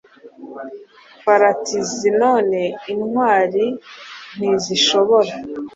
FataIsinone 1.23 2.61
intwari 2.93 3.65
ntizishobora 4.37 5.33